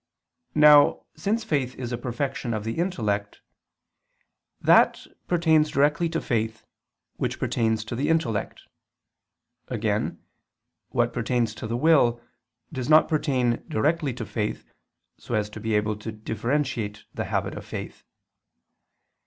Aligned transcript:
Now 0.55 1.03
since 1.15 1.43
faith 1.43 1.75
is 1.75 1.91
a 1.91 1.95
perfection 1.99 2.55
of 2.55 2.63
the 2.63 2.79
intellect, 2.79 3.39
that 4.59 5.05
pertains 5.27 5.69
directly 5.69 6.09
to 6.09 6.19
faith, 6.19 6.65
which 7.17 7.37
pertains 7.37 7.85
to 7.85 7.95
the 7.95 8.09
intellect. 8.09 8.63
Again, 9.67 10.19
what 10.89 11.13
pertains 11.13 11.53
to 11.53 11.67
the 11.67 11.77
will, 11.77 12.19
does 12.73 12.89
not 12.89 13.07
pertain 13.09 13.63
directly 13.67 14.11
to 14.15 14.25
faith, 14.25 14.65
so 15.19 15.35
as 15.35 15.51
to 15.51 15.59
be 15.59 15.75
able 15.75 15.95
to 15.97 16.11
differentiate 16.11 17.03
the 17.13 17.25
habit 17.25 17.53
of 17.53 17.63
faith. 17.63 18.03